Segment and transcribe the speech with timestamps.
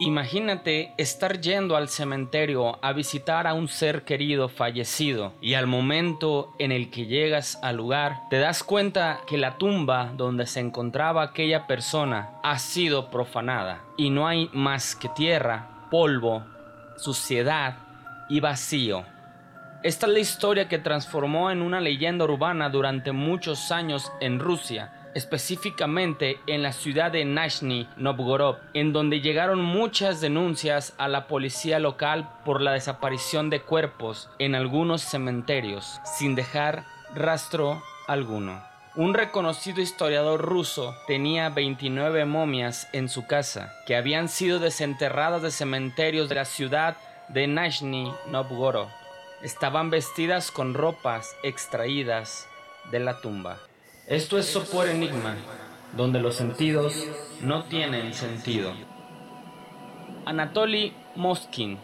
[0.00, 6.52] Imagínate estar yendo al cementerio a visitar a un ser querido fallecido y al momento
[6.58, 11.22] en el que llegas al lugar te das cuenta que la tumba donde se encontraba
[11.22, 16.44] aquella persona ha sido profanada y no hay más que tierra, polvo,
[16.96, 17.76] suciedad
[18.28, 19.04] y vacío.
[19.84, 25.03] Esta es la historia que transformó en una leyenda urbana durante muchos años en Rusia
[25.14, 31.78] específicamente en la ciudad de Nashny Novgorod, en donde llegaron muchas denuncias a la policía
[31.78, 38.62] local por la desaparición de cuerpos en algunos cementerios, sin dejar rastro alguno.
[38.96, 45.50] Un reconocido historiador ruso tenía 29 momias en su casa, que habían sido desenterradas de
[45.50, 46.96] cementerios de la ciudad
[47.28, 48.86] de Nashny Novgorod.
[49.42, 52.48] Estaban vestidas con ropas extraídas
[52.92, 53.58] de la tumba.
[54.06, 55.34] Esto es Sopor Enigma,
[55.96, 57.08] donde los sentidos
[57.40, 58.74] no tienen sentido.
[60.26, 61.78] Anatoly Moskin,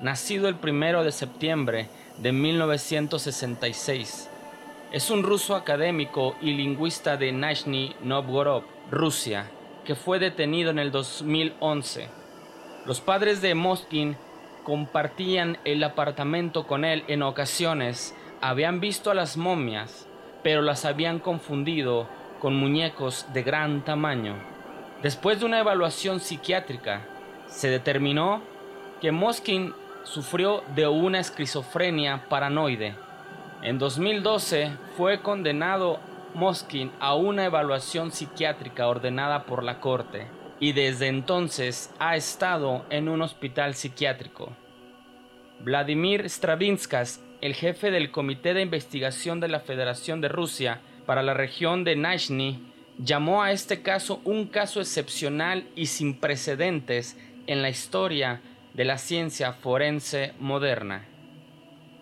[0.00, 4.30] nacido el primero de septiembre de 1966,
[4.90, 9.50] es un ruso académico y lingüista de Nashny Novgorod, Rusia,
[9.84, 12.08] que fue detenido en el 2011.
[12.86, 14.16] Los padres de Moskin
[14.64, 20.05] compartían el apartamento con él en ocasiones, habían visto a las momias,
[20.46, 22.06] pero las habían confundido
[22.38, 24.36] con muñecos de gran tamaño.
[25.02, 27.00] Después de una evaluación psiquiátrica,
[27.48, 28.42] se determinó
[29.00, 32.94] que Moskin sufrió de una esquizofrenia paranoide.
[33.60, 35.98] En 2012 fue condenado
[36.34, 40.28] Moskin a una evaluación psiquiátrica ordenada por la corte
[40.60, 44.52] y desde entonces ha estado en un hospital psiquiátrico.
[45.58, 51.32] Vladimir Stravinskas el jefe del Comité de Investigación de la Federación de Rusia para la
[51.32, 52.58] región de Nashny,
[52.98, 57.16] llamó a este caso un caso excepcional y sin precedentes
[57.46, 58.40] en la historia
[58.74, 61.04] de la ciencia forense moderna.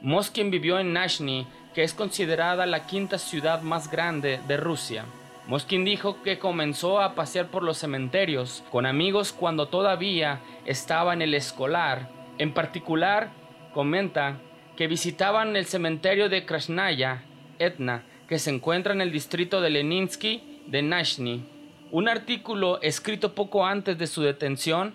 [0.00, 5.04] Moskin vivió en Nashny, que es considerada la quinta ciudad más grande de Rusia.
[5.46, 11.20] Moskin dijo que comenzó a pasear por los cementerios con amigos cuando todavía estaba en
[11.20, 12.08] el escolar.
[12.38, 13.28] En particular,
[13.74, 14.38] comenta
[14.76, 17.22] que visitaban el cementerio de Krasnaya,
[17.58, 21.44] Etna, que se encuentra en el distrito de Leninsky de Nashny.
[21.90, 24.94] Un artículo escrito poco antes de su detención,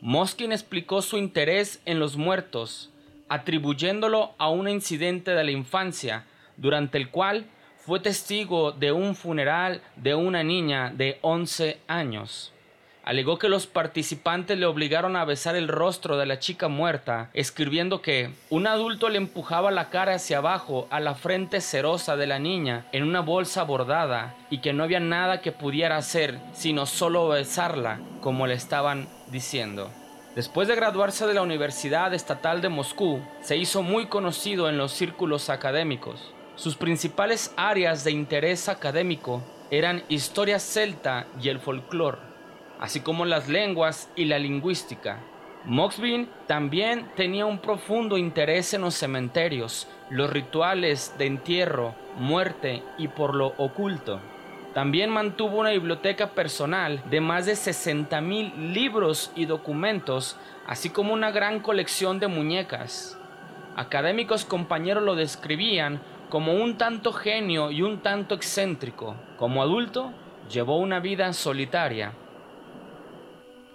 [0.00, 2.90] Moskin explicó su interés en los muertos,
[3.28, 7.46] atribuyéndolo a un incidente de la infancia, durante el cual
[7.76, 12.52] fue testigo de un funeral de una niña de 11 años.
[13.04, 18.00] Alegó que los participantes le obligaron a besar el rostro de la chica muerta, escribiendo
[18.00, 22.38] que un adulto le empujaba la cara hacia abajo a la frente cerosa de la
[22.38, 27.28] niña en una bolsa bordada y que no había nada que pudiera hacer sino solo
[27.28, 29.90] besarla, como le estaban diciendo.
[30.36, 34.92] Después de graduarse de la Universidad Estatal de Moscú, se hizo muy conocido en los
[34.92, 36.32] círculos académicos.
[36.54, 39.42] Sus principales áreas de interés académico
[39.72, 42.31] eran historia celta y el folclore
[42.82, 45.20] así como las lenguas y la lingüística.
[45.64, 53.06] Moxbin también tenía un profundo interés en los cementerios, los rituales de entierro, muerte y
[53.06, 54.18] por lo oculto.
[54.74, 61.30] También mantuvo una biblioteca personal de más de 60.000 libros y documentos, así como una
[61.30, 63.16] gran colección de muñecas.
[63.76, 66.00] Académicos compañeros lo describían
[66.30, 69.14] como un tanto genio y un tanto excéntrico.
[69.36, 70.10] Como adulto,
[70.50, 72.14] llevó una vida solitaria.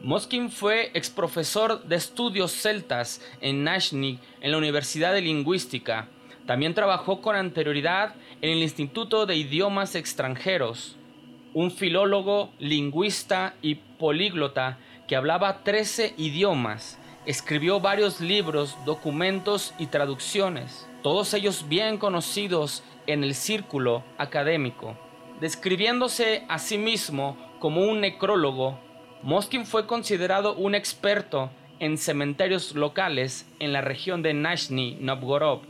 [0.08, 6.08] Moskin fue exprofesor de estudios celtas en Nashny en la Universidad de Lingüística.
[6.46, 10.96] También trabajó con anterioridad en el Instituto de Idiomas Extranjeros,
[11.54, 14.78] un filólogo, lingüista y políglota
[15.10, 16.98] que hablaba 13 idiomas.
[17.26, 24.96] Escribió varios libros, documentos y traducciones, todos ellos bien conocidos en el círculo académico.
[25.42, 28.87] Describiéndose a sí mismo como un necrólogo,
[29.24, 31.50] Moskin fue considerado un experto
[31.80, 35.62] en cementerios locales en la región de Nashny Novgorod.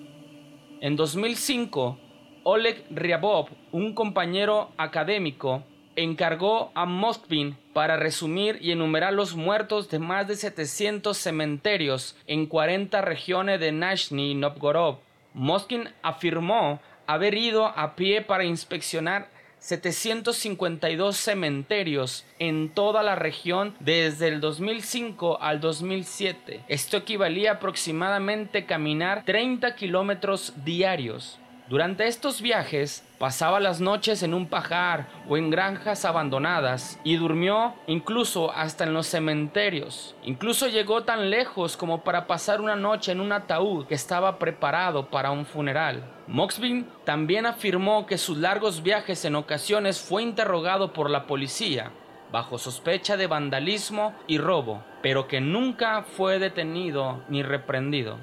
[0.81, 1.97] En 2005,
[2.43, 5.63] Oleg Ryabov, un compañero académico,
[5.95, 12.45] encargó a Moskin para resumir y enumerar los muertos de más de 700 cementerios en
[12.45, 14.97] 40 regiones de Nashny Novgorod.
[15.33, 24.27] Moskin afirmó haber ido a pie para inspeccionar 752 cementerios en toda la región desde
[24.27, 26.63] el 2005 al 2007.
[26.67, 31.39] Esto equivalía aproximadamente caminar 30 kilómetros diarios.
[31.69, 37.73] Durante estos viajes pasaba las noches en un pajar o en granjas abandonadas y durmió
[37.87, 40.15] incluso hasta en los cementerios.
[40.23, 45.09] Incluso llegó tan lejos como para pasar una noche en un ataúd que estaba preparado
[45.09, 46.09] para un funeral.
[46.27, 51.91] Moxbin también afirmó que sus largos viajes en ocasiones fue interrogado por la policía
[52.31, 58.17] bajo sospecha de vandalismo y robo, pero que nunca fue detenido ni reprendido.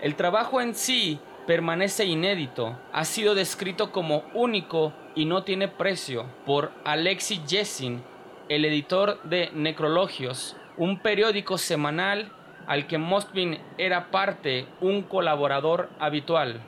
[0.00, 6.26] El trabajo en sí permanece inédito, ha sido descrito como único y no tiene precio
[6.46, 8.02] por Alexis Jessin,
[8.48, 12.32] el editor de Necrologios, un periódico semanal
[12.66, 16.62] al que Moskvin era parte, un colaborador habitual.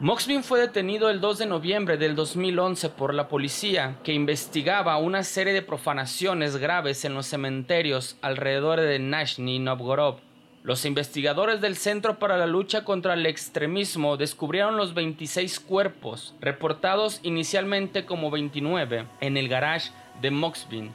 [0.00, 5.22] Moxbin fue detenido el 2 de noviembre del 2011 por la policía que investigaba una
[5.24, 10.20] serie de profanaciones graves en los cementerios alrededor de Nashny Novgorod.
[10.62, 17.20] Los investigadores del Centro para la Lucha contra el Extremismo descubrieron los 26 cuerpos, reportados
[17.22, 19.90] inicialmente como 29, en el garage
[20.20, 20.92] de Moxbin.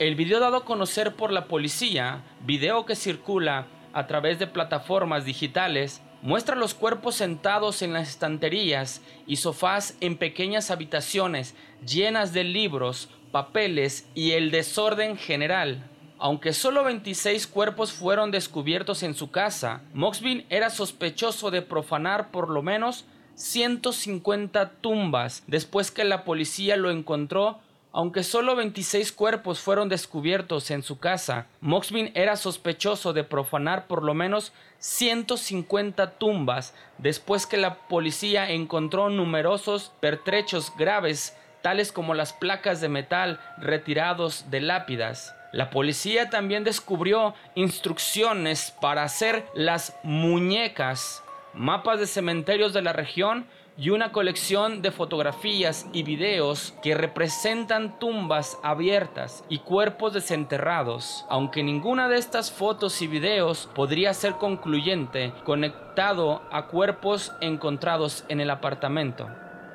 [0.00, 5.24] El video dado a conocer por la policía, video que circula a través de plataformas
[5.24, 11.54] digitales, Muestra los cuerpos sentados en las estanterías y sofás en pequeñas habitaciones
[11.86, 15.84] llenas de libros, papeles y el desorden general.
[16.18, 22.48] Aunque solo 26 cuerpos fueron descubiertos en su casa, Moxbin era sospechoso de profanar por
[22.50, 27.60] lo menos 150 tumbas después que la policía lo encontró
[27.96, 34.02] aunque solo 26 cuerpos fueron descubiertos en su casa, Moxbin era sospechoso de profanar por
[34.02, 42.32] lo menos 150 tumbas después que la policía encontró numerosos pertrechos graves tales como las
[42.32, 45.32] placas de metal retirados de lápidas.
[45.54, 51.22] La policía también descubrió instrucciones para hacer las muñecas,
[51.54, 53.46] mapas de cementerios de la región
[53.78, 61.62] y una colección de fotografías y videos que representan tumbas abiertas y cuerpos desenterrados, aunque
[61.62, 68.50] ninguna de estas fotos y videos podría ser concluyente conectado a cuerpos encontrados en el
[68.50, 69.28] apartamento.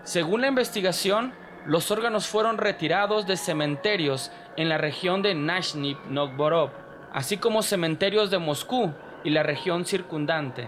[0.04, 1.34] Según la investigación,
[1.66, 6.70] los órganos fueron retirados de cementerios en la región de Nashny Novgorod,
[7.14, 10.68] así como cementerios de Moscú y la región circundante.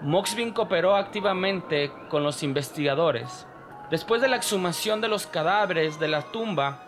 [0.00, 3.46] Moxbin cooperó activamente con los investigadores.
[3.90, 6.84] Después de la exhumación de los cadáveres de la tumba,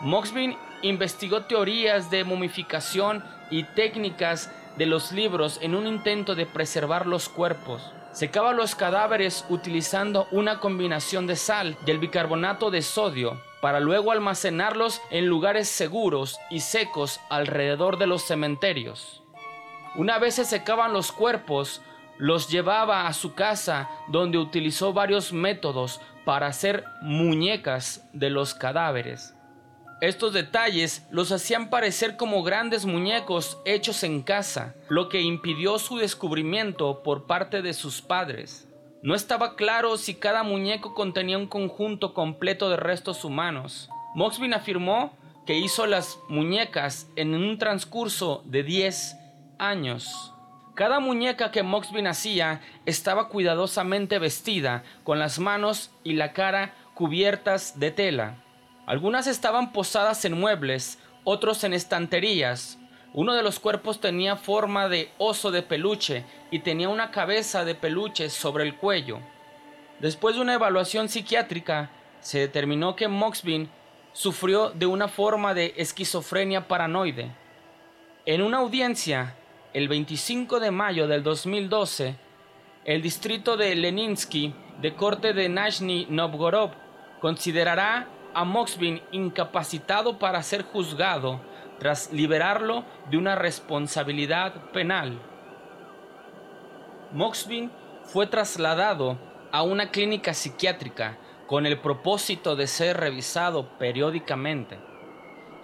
[0.00, 7.06] Moxbin investigó teorías de momificación y técnicas de los libros en un intento de preservar
[7.06, 7.92] los cuerpos.
[8.12, 14.10] Secaba los cadáveres utilizando una combinación de sal y el bicarbonato de sodio para luego
[14.10, 19.22] almacenarlos en lugares seguros y secos alrededor de los cementerios.
[19.94, 21.82] Una vez se secaban los cuerpos,
[22.18, 29.34] los llevaba a su casa donde utilizó varios métodos para hacer muñecas de los cadáveres.
[30.00, 35.98] Estos detalles los hacían parecer como grandes muñecos hechos en casa, lo que impidió su
[35.98, 38.66] descubrimiento por parte de sus padres.
[39.02, 43.90] No estaba claro si cada muñeco contenía un conjunto completo de restos humanos.
[44.14, 45.12] Moxbin afirmó
[45.46, 49.16] que hizo las muñecas en un transcurso de 10
[49.58, 50.32] años.
[50.74, 57.78] Cada muñeca que Moxbin hacía estaba cuidadosamente vestida, con las manos y la cara cubiertas
[57.78, 58.36] de tela.
[58.86, 62.78] Algunas estaban posadas en muebles, otros en estanterías.
[63.12, 67.74] Uno de los cuerpos tenía forma de oso de peluche y tenía una cabeza de
[67.74, 69.20] peluche sobre el cuello.
[70.00, 73.68] Después de una evaluación psiquiátrica, se determinó que Moxbin
[74.12, 77.30] sufrió de una forma de esquizofrenia paranoide.
[78.26, 79.34] En una audiencia,
[79.72, 82.16] el 25 de mayo del 2012,
[82.84, 86.70] el distrito de Leninsky de corte de Nashny Novgorod
[87.20, 91.40] considerará a Moxbin incapacitado para ser juzgado
[91.78, 95.18] tras liberarlo de una responsabilidad penal.
[97.12, 97.70] Moxbin
[98.04, 99.18] fue trasladado
[99.50, 104.78] a una clínica psiquiátrica con el propósito de ser revisado periódicamente.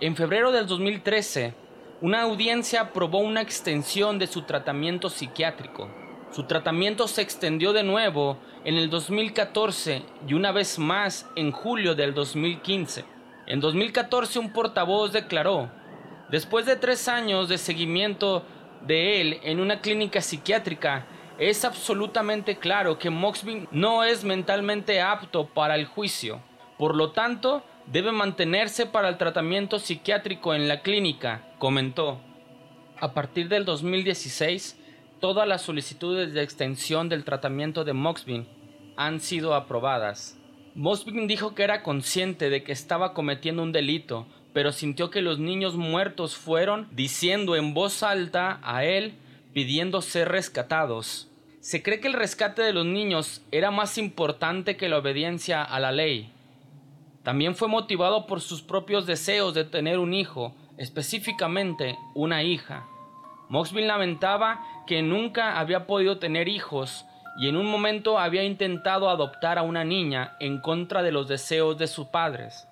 [0.00, 1.54] En febrero del 2013,
[2.00, 5.88] una audiencia aprobó una extensión de su tratamiento psiquiátrico.
[6.37, 11.95] Su tratamiento se extendió de nuevo en el 2014 y una vez más en julio
[11.95, 13.07] del 2015.
[13.47, 15.71] En 2014 un portavoz declaró,
[16.28, 18.45] después de tres años de seguimiento
[18.83, 21.07] de él en una clínica psiquiátrica,
[21.38, 26.43] es absolutamente claro que Moxbin no es mentalmente apto para el juicio.
[26.76, 32.21] Por lo tanto, debe mantenerse para el tratamiento psiquiátrico en la clínica, comentó.
[33.00, 34.83] A partir del 2016,
[35.20, 38.46] todas las solicitudes de extensión del tratamiento de Moxbin
[38.96, 40.38] han sido aprobadas.
[40.75, 45.38] Mosbin dijo que era consciente de que estaba cometiendo un delito, pero sintió que los
[45.38, 49.14] niños muertos fueron diciendo en voz alta a él
[49.52, 51.30] pidiendo ser rescatados.
[51.61, 55.80] Se cree que el rescate de los niños era más importante que la obediencia a
[55.80, 56.30] la ley.
[57.23, 62.87] También fue motivado por sus propios deseos de tener un hijo, específicamente una hija.
[63.48, 67.06] Moxville lamentaba que nunca había podido tener hijos
[67.38, 71.76] y en un momento había intentado adoptar a una niña en contra de los deseos
[71.78, 72.66] de sus padres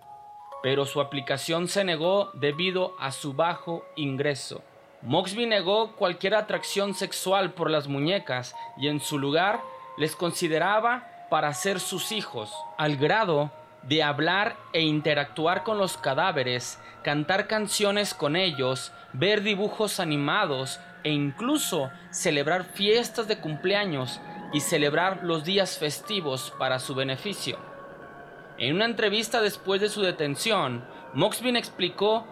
[0.64, 4.62] pero su aplicación se negó debido a su bajo ingreso.
[5.02, 9.60] Moxby negó cualquier atracción sexual por las muñecas y en su lugar
[9.98, 13.50] les consideraba para ser sus hijos, al grado
[13.88, 21.10] de hablar e interactuar con los cadáveres, cantar canciones con ellos, ver dibujos animados e
[21.10, 24.20] incluso celebrar fiestas de cumpleaños
[24.52, 27.58] y celebrar los días festivos para su beneficio.
[28.56, 32.26] En una entrevista después de su detención, Moxbin explicó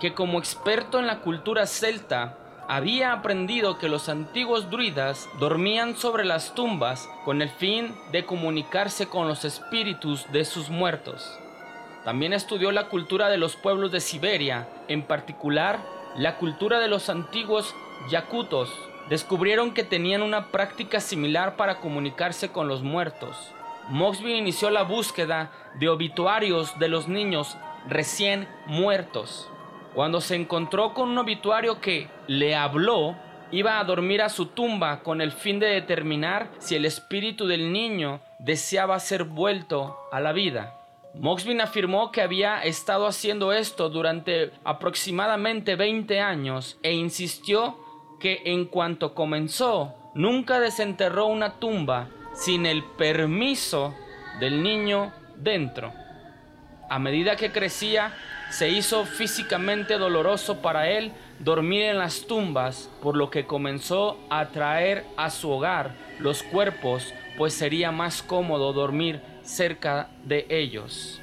[0.00, 2.36] que como experto en la cultura celta,
[2.68, 9.08] había aprendido que los antiguos druidas dormían sobre las tumbas con el fin de comunicarse
[9.08, 11.38] con los espíritus de sus muertos.
[12.04, 15.80] También estudió la cultura de los pueblos de Siberia, en particular
[16.16, 17.74] la cultura de los antiguos
[18.10, 18.70] yakutos.
[19.08, 23.52] Descubrieron que tenían una práctica similar para comunicarse con los muertos.
[23.88, 27.56] Moxby inició la búsqueda de obituarios de los niños
[27.88, 29.51] recién muertos.
[29.94, 33.16] Cuando se encontró con un obituario que le habló,
[33.50, 37.72] iba a dormir a su tumba con el fin de determinar si el espíritu del
[37.72, 40.74] niño deseaba ser vuelto a la vida.
[41.14, 47.76] Moxby afirmó que había estado haciendo esto durante aproximadamente 20 años e insistió
[48.18, 53.94] que en cuanto comenzó, nunca desenterró una tumba sin el permiso
[54.40, 55.92] del niño dentro.
[56.88, 58.14] A medida que crecía,
[58.52, 64.48] se hizo físicamente doloroso para él dormir en las tumbas, por lo que comenzó a
[64.48, 71.18] traer a su hogar los cuerpos, pues sería más cómodo dormir cerca de ellos.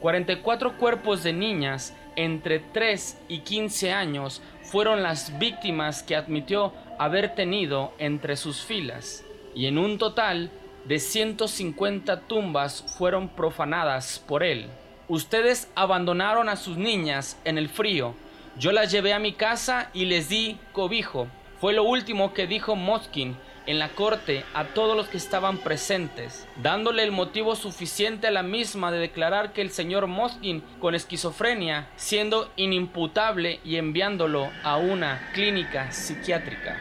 [0.00, 7.34] 44 cuerpos de niñas entre 3 y 15 años fueron las víctimas que admitió haber
[7.34, 10.50] tenido entre sus filas, y en un total
[10.84, 14.68] de 150 tumbas fueron profanadas por él.
[15.10, 18.14] Ustedes abandonaron a sus niñas en el frío.
[18.56, 21.26] Yo las llevé a mi casa y les di cobijo.
[21.60, 23.36] Fue lo último que dijo Moskin
[23.66, 28.44] en la corte a todos los que estaban presentes, dándole el motivo suficiente a la
[28.44, 35.32] misma de declarar que el señor Moskin con esquizofrenia, siendo inimputable y enviándolo a una
[35.34, 36.78] clínica psiquiátrica.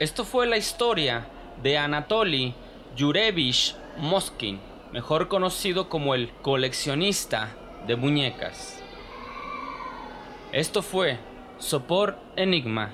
[0.00, 1.28] Esto fue la historia
[1.62, 2.54] de Anatoly
[2.96, 7.56] Yurevich Moskin, mejor conocido como el coleccionista
[7.86, 8.82] de muñecas.
[10.52, 11.18] Esto fue
[11.58, 12.92] Sopor Enigma.